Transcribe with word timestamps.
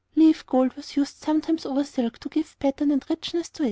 Leaf 0.15 0.43
gold 0.47 0.73
was 0.73 0.95
used 0.97 1.17
sometimes 1.17 1.63
over 1.63 1.83
silk 1.83 2.17
to 2.17 2.27
give 2.29 2.57
pattern 2.57 2.89
and 2.89 3.07
richness 3.07 3.49
to 3.49 3.59
it. 3.59 3.59